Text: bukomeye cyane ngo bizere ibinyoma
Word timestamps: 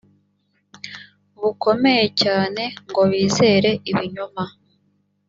bukomeye 1.39 2.05
cyane 2.21 2.63
ngo 2.87 3.01
bizere 3.11 3.69
ibinyoma 3.89 4.43